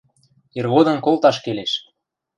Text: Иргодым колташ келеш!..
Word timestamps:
Иргодым 0.57 0.97
колташ 1.05 1.37
келеш!.. 1.45 1.71